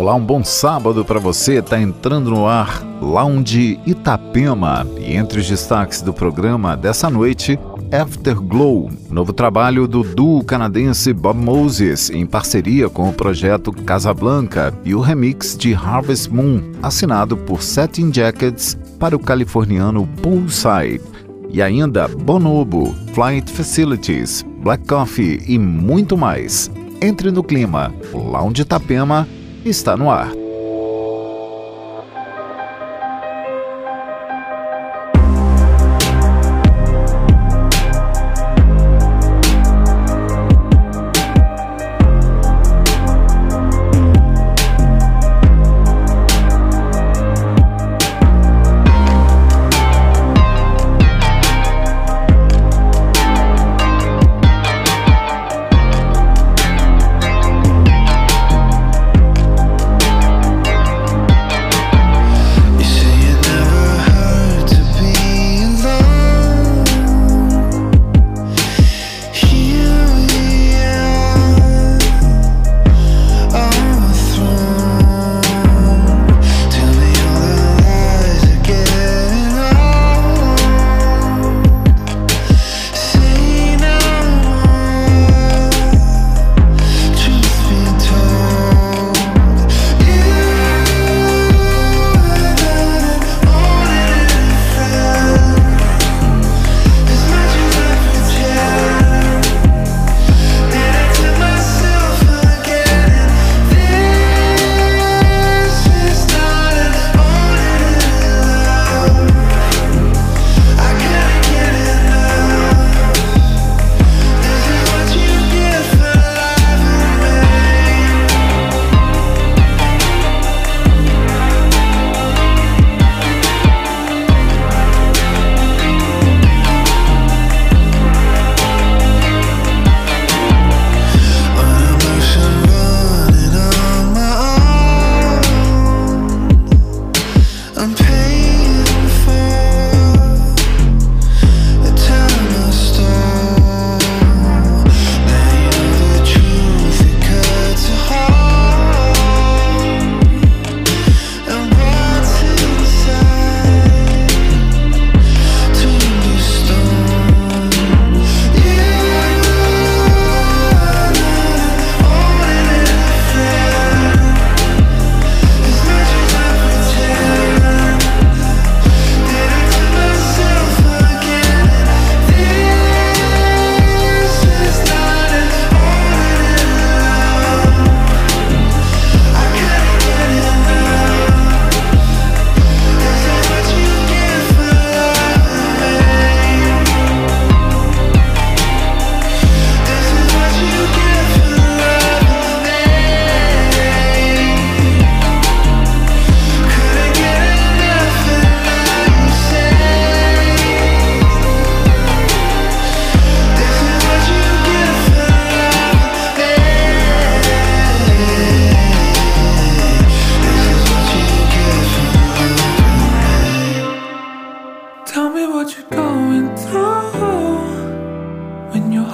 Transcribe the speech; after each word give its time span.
Olá, 0.00 0.14
um 0.14 0.24
bom 0.24 0.42
sábado 0.42 1.04
para 1.04 1.20
você. 1.20 1.58
Está 1.58 1.78
entrando 1.78 2.30
no 2.30 2.46
ar 2.46 2.82
Lounge 3.02 3.78
Itapema. 3.84 4.86
E 4.98 5.14
entre 5.14 5.38
os 5.40 5.46
destaques 5.46 6.00
do 6.00 6.10
programa 6.10 6.74
dessa 6.74 7.10
noite, 7.10 7.60
Afterglow, 7.92 8.88
novo 9.10 9.34
trabalho 9.34 9.86
do 9.86 10.02
duo 10.02 10.42
canadense 10.42 11.12
Bob 11.12 11.36
Moses 11.38 12.08
em 12.08 12.24
parceria 12.24 12.88
com 12.88 13.10
o 13.10 13.12
projeto 13.12 13.70
Casablanca 13.70 14.72
e 14.86 14.94
o 14.94 15.00
remix 15.00 15.54
de 15.54 15.74
Harvest 15.74 16.30
Moon, 16.32 16.62
assinado 16.82 17.36
por 17.36 17.62
Setting 17.62 18.08
Jackets 18.10 18.78
para 18.98 19.14
o 19.14 19.18
californiano 19.18 20.06
Poolside. 20.22 21.02
E 21.50 21.60
ainda 21.60 22.08
Bonobo, 22.08 22.94
Flight 23.12 23.50
Facilities, 23.52 24.46
Black 24.62 24.86
Coffee 24.88 25.42
e 25.46 25.58
muito 25.58 26.16
mais. 26.16 26.70
Entre 27.02 27.30
no 27.30 27.44
clima, 27.44 27.92
Lounge 28.14 28.62
Itapema 28.62 29.28
está 29.64 29.96
no 29.96 30.10
ar. 30.12 30.28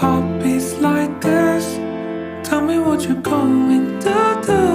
Heartbeats 0.01 0.75
like 0.83 1.23
this. 1.23 1.65
Tell 2.47 2.61
me 2.61 2.79
what 2.79 3.05
you're 3.09 3.23
going 3.23 3.99
to 4.01 4.43
do. 4.47 4.66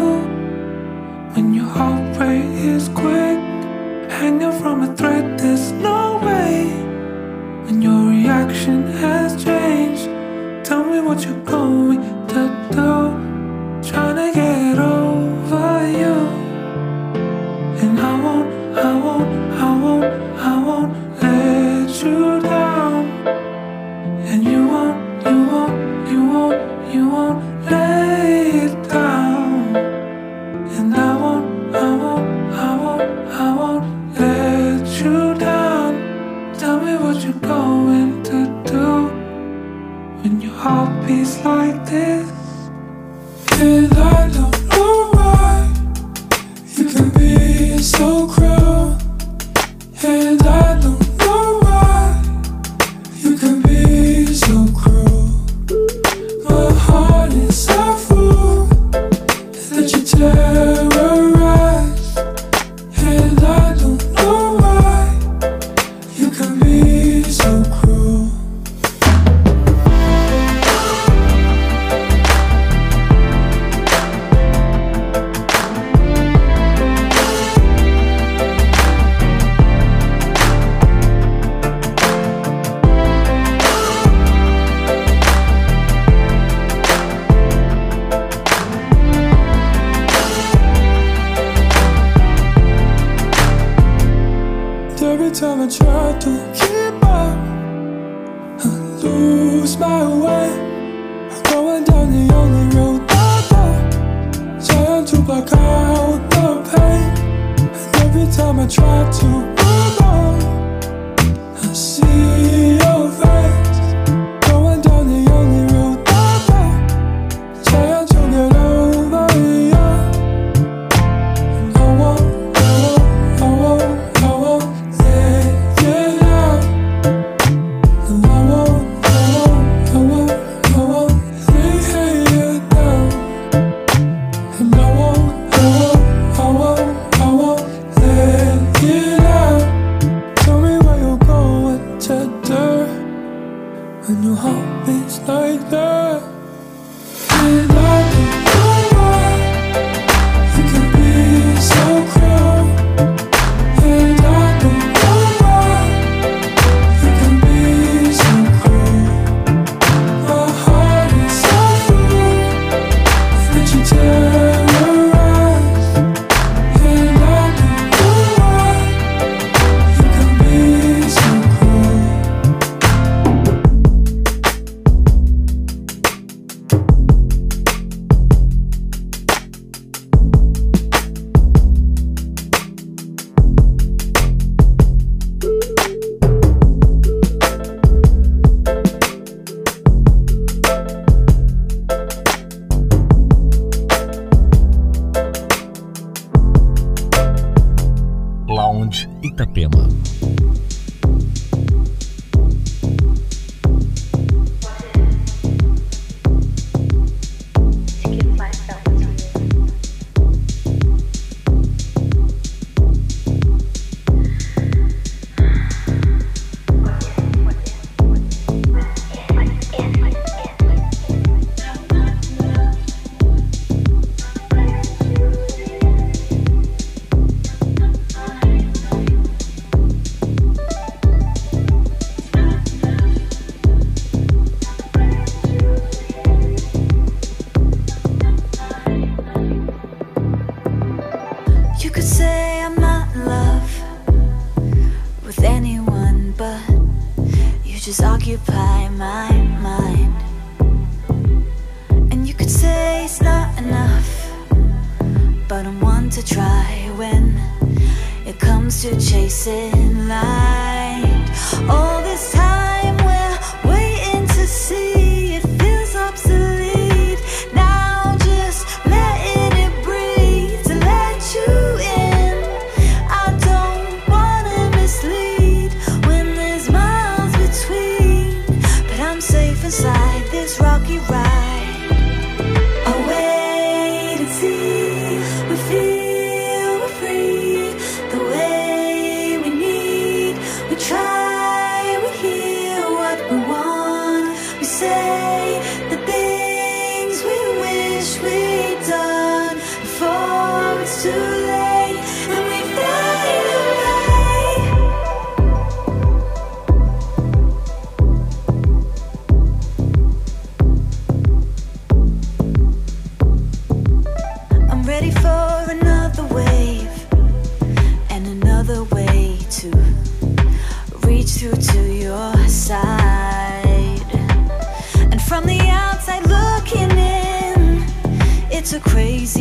try 108.72 109.12
to 109.12 109.51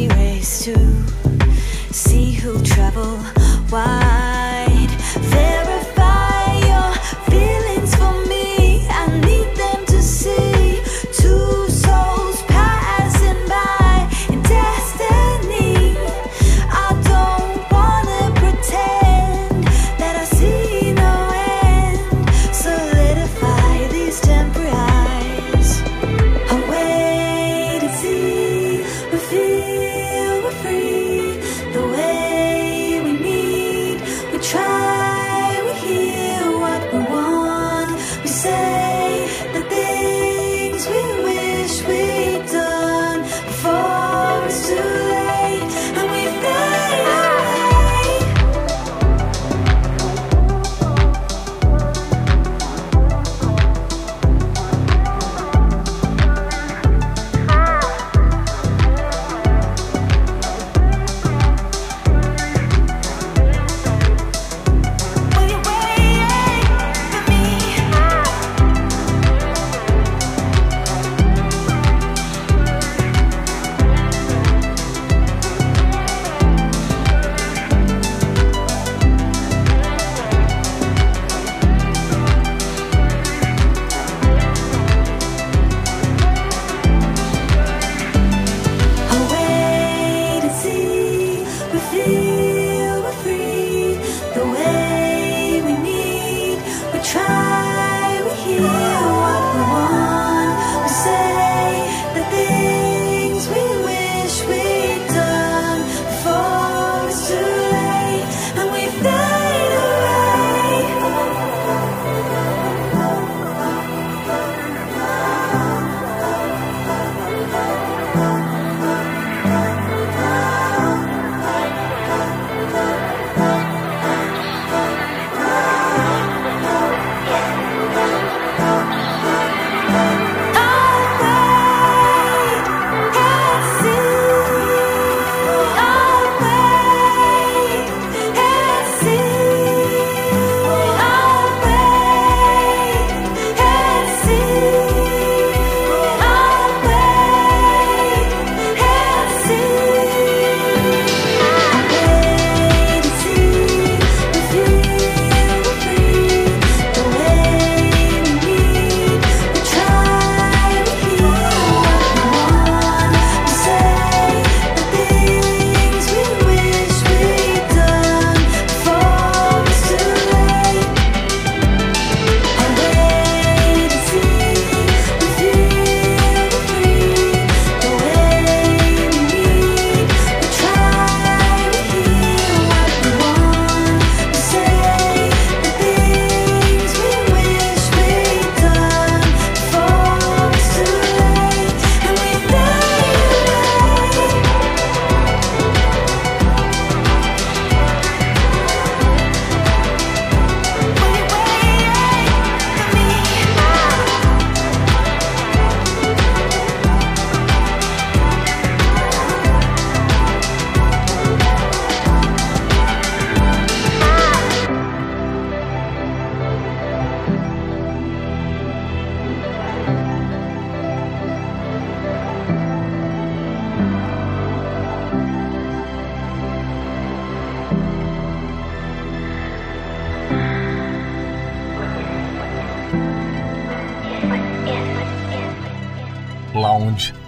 race 0.09 0.65
to 0.65 0.77
see 1.93 2.33
who 2.33 2.63
travel 2.63 3.17
why 3.71 4.70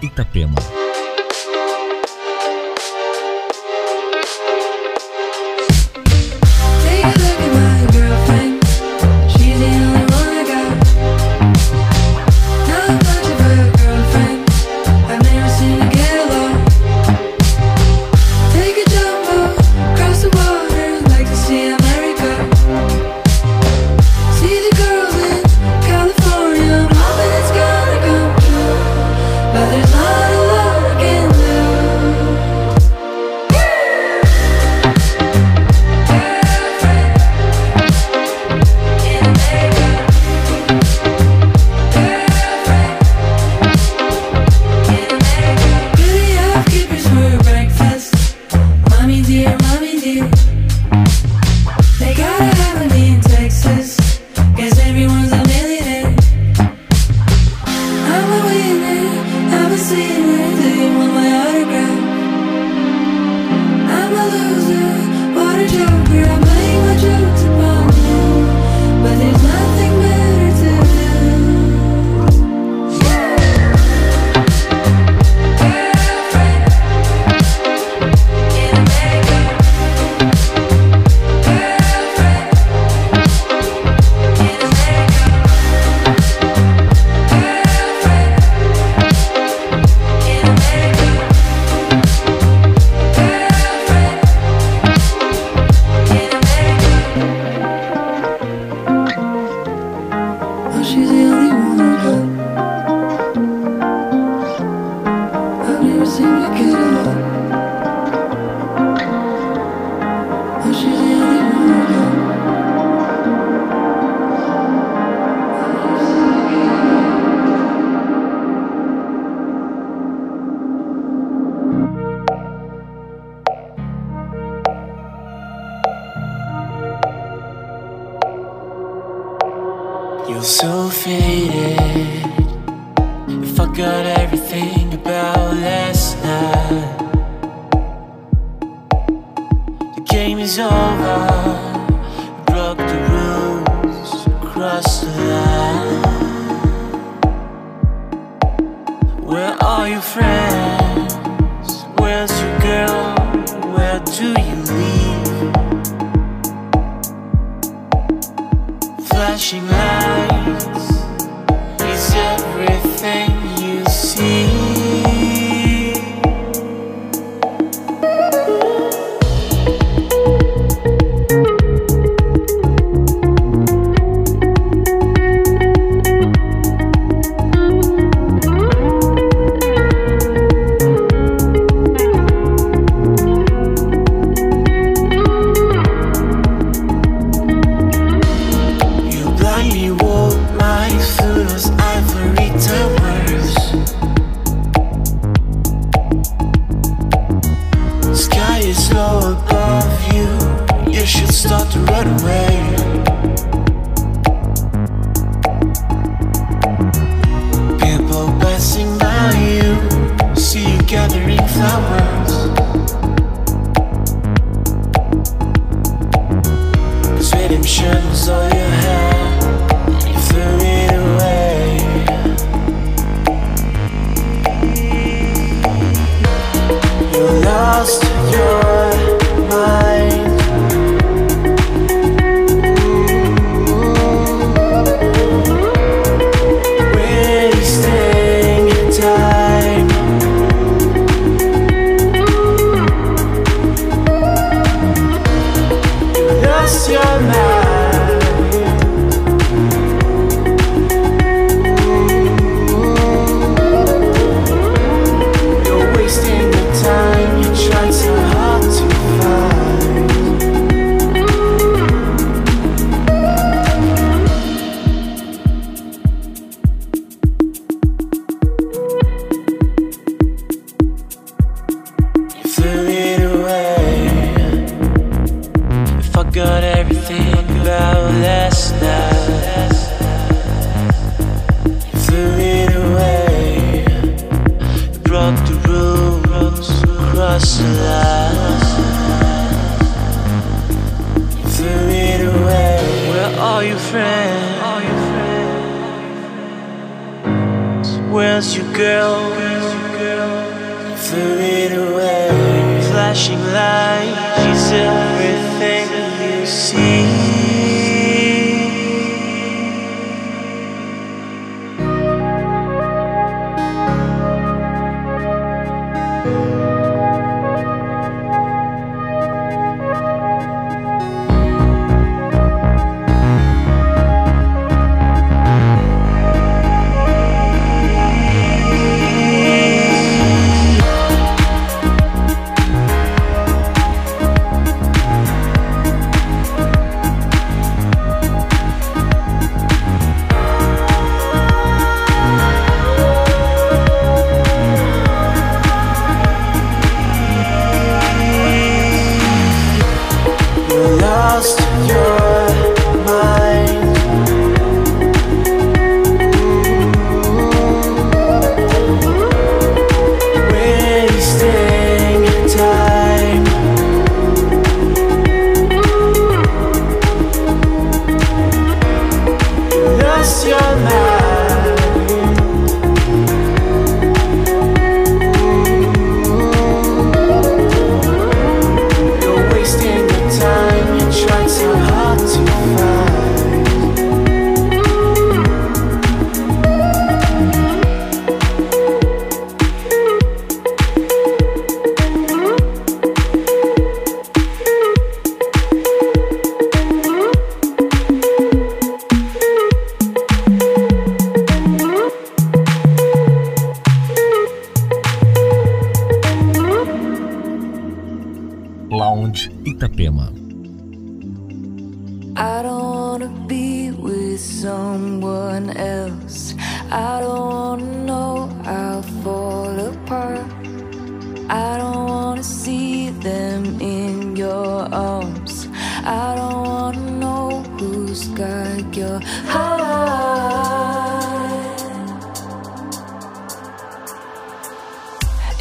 Itapema. 0.01 0.61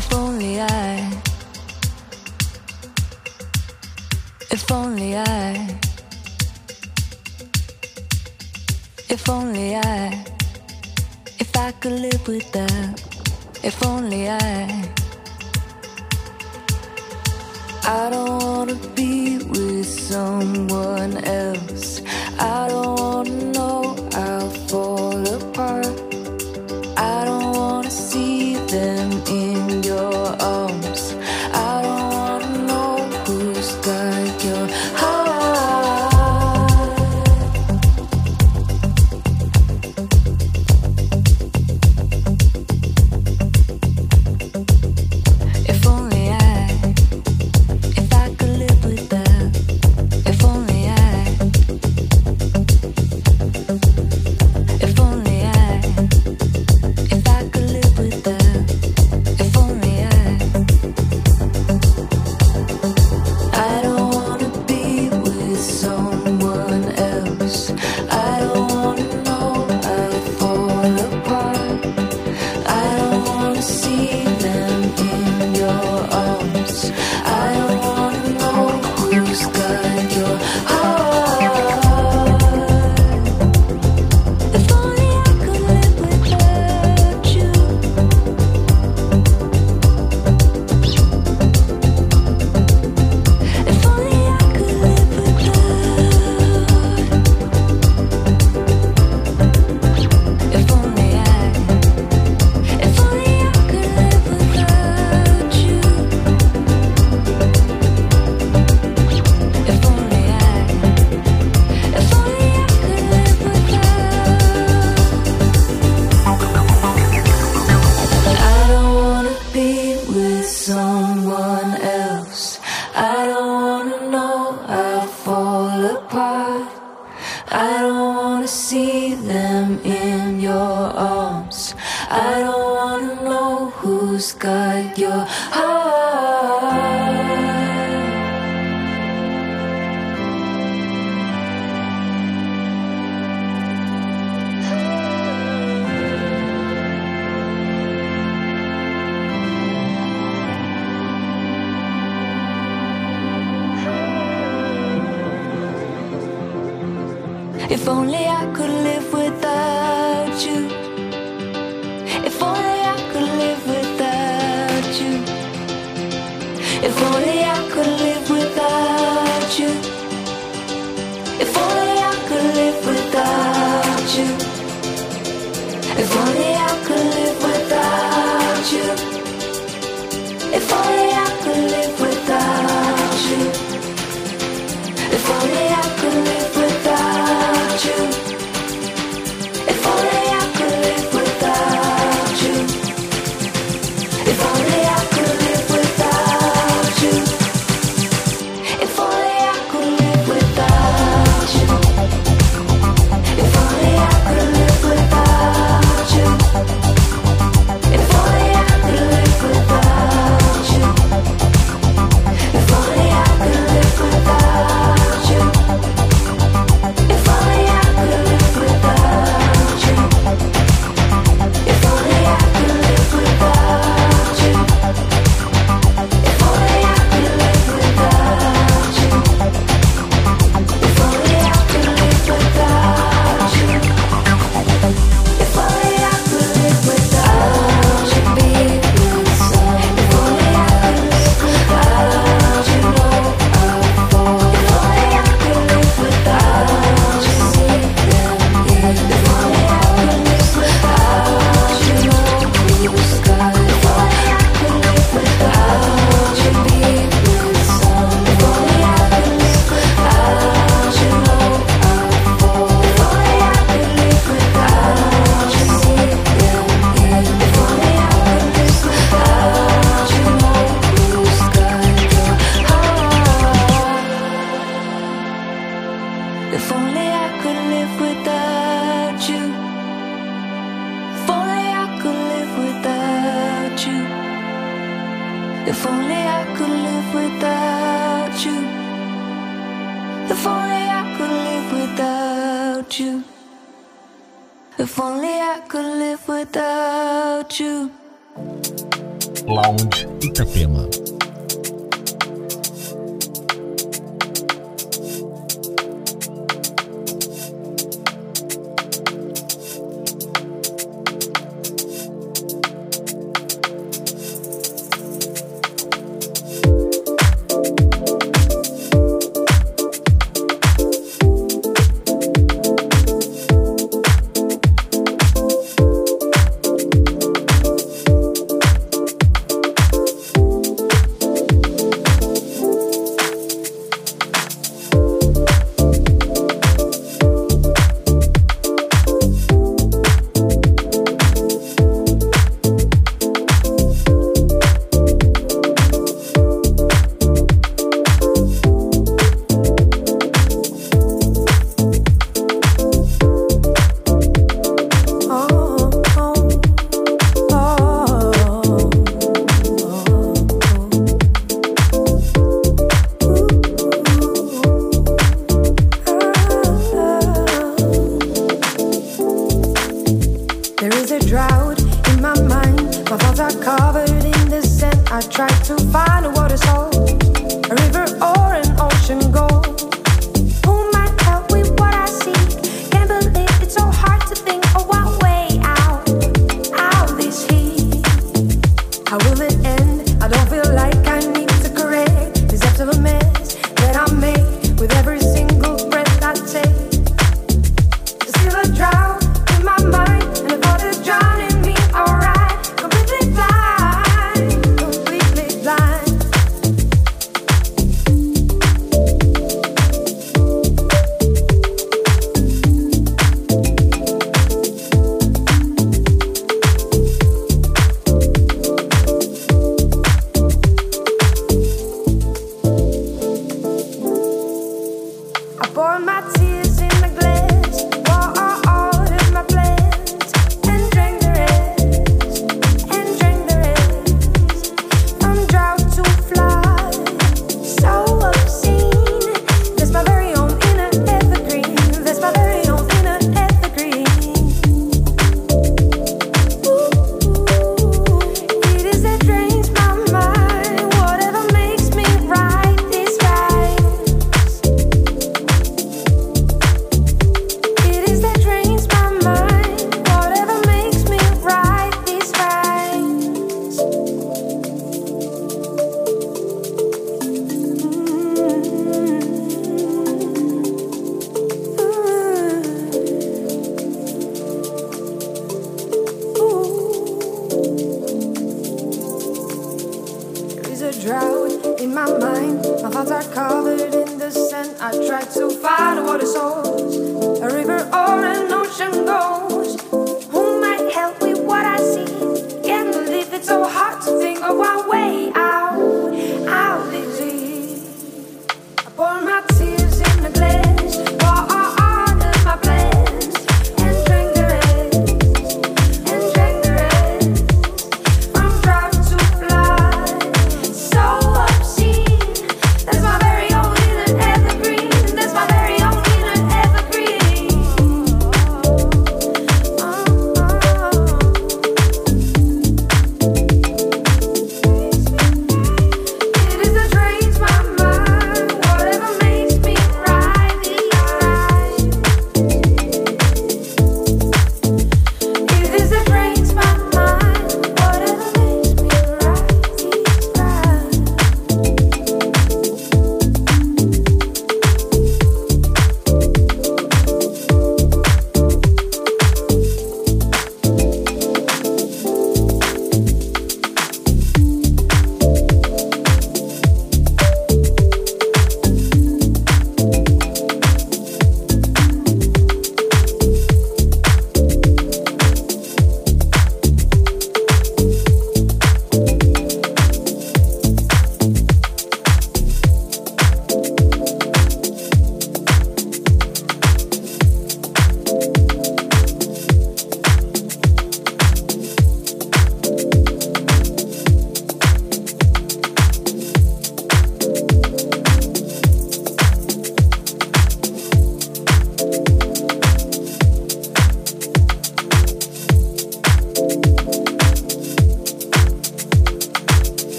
If 0.00 0.12
only 0.12 0.60
I. 0.60 1.10
If 4.56 4.70
only 4.70 5.16
I. 5.16 5.56
If 9.14 9.30
only 9.30 9.74
I. 9.76 10.24
If 11.38 11.56
I 11.56 11.70
could 11.80 11.92
live 11.92 12.24
with 12.28 12.44
that. 12.52 12.92
If 13.64 13.78
only 13.86 14.28
I. 14.28 14.58
I 17.84 18.10
don't 18.10 18.42
wanna 18.48 18.74
be 19.00 19.38
with 19.48 19.86
someone 19.88 21.24
else. 21.24 22.02
I 22.38 22.68
don't 22.68 23.00
wanna 23.00 23.45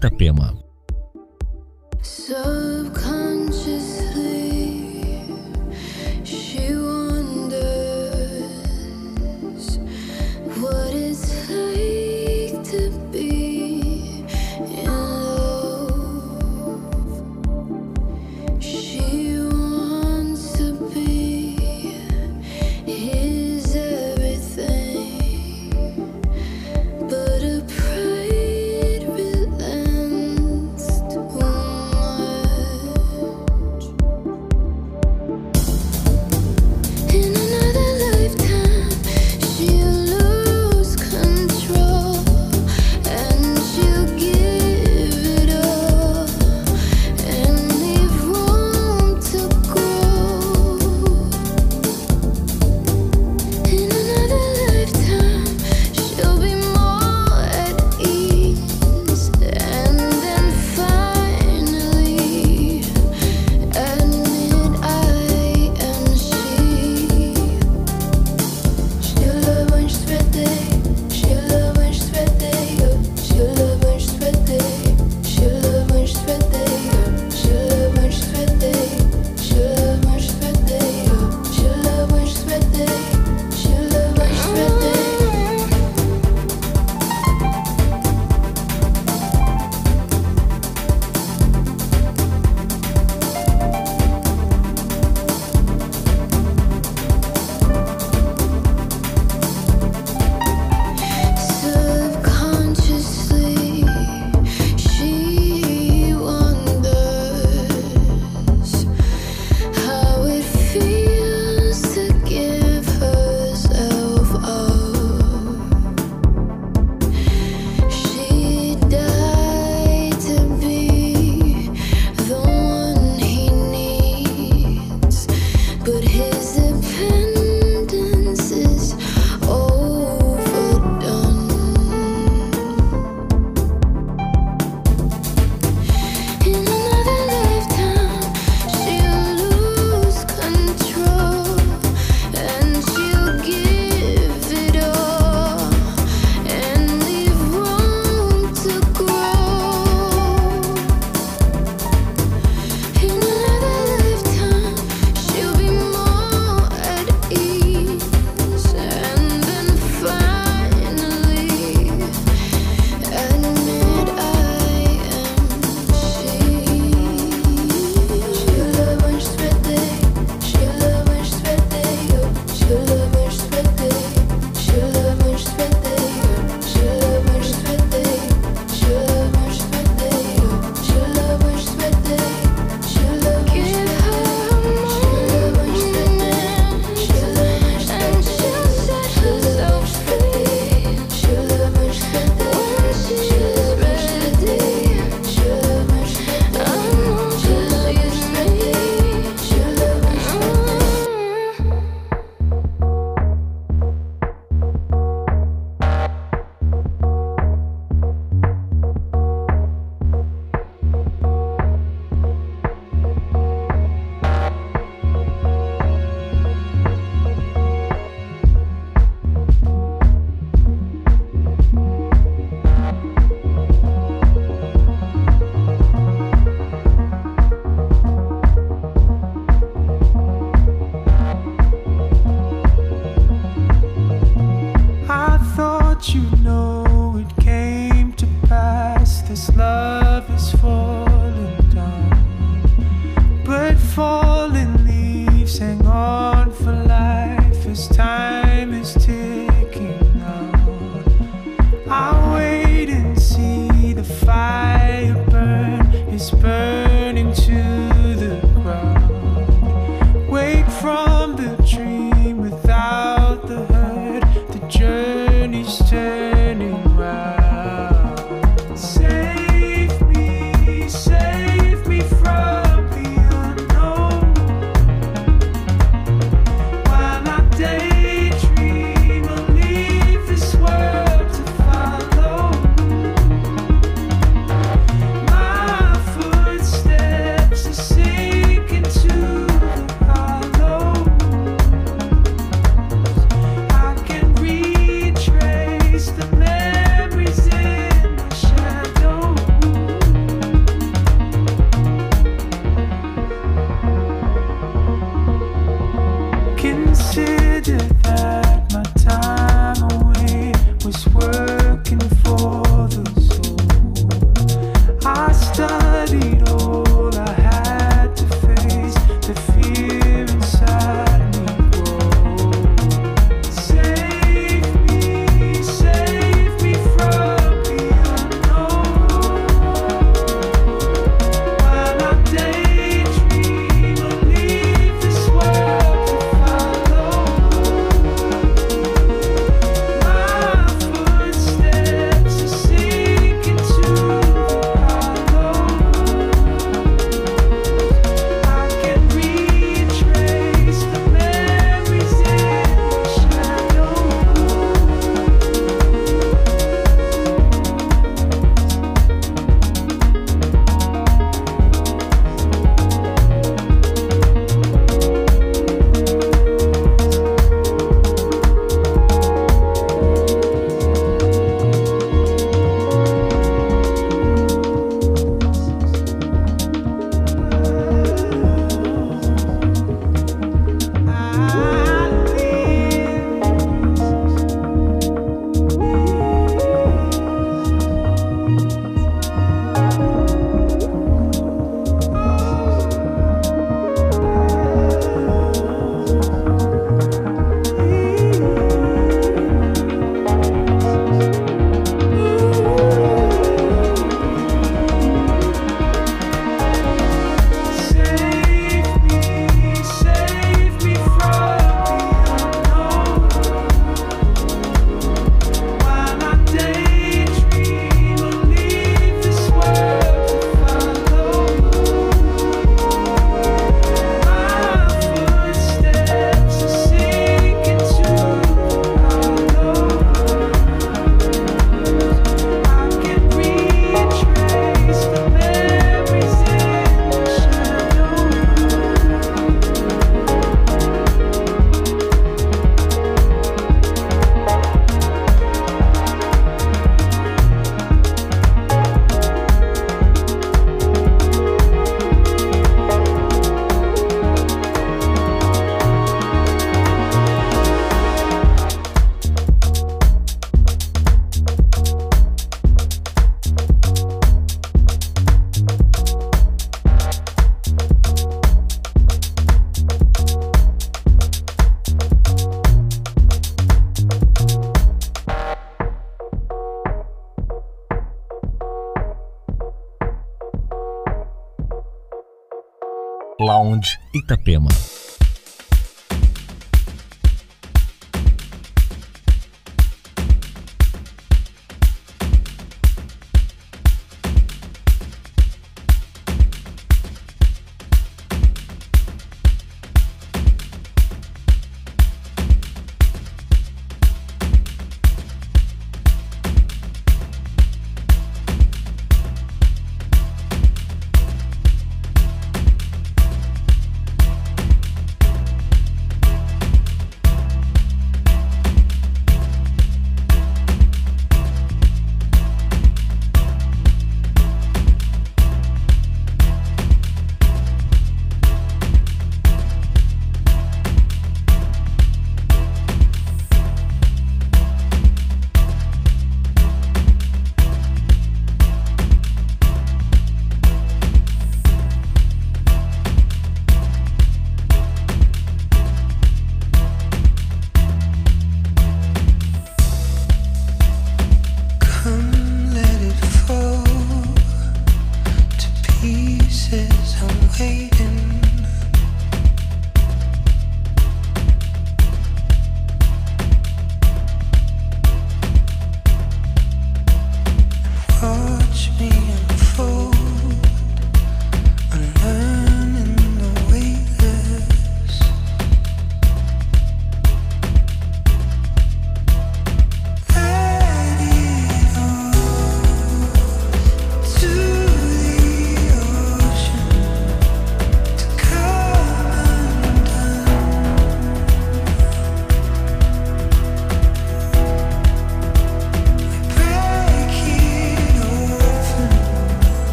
Itapema. 0.00 0.56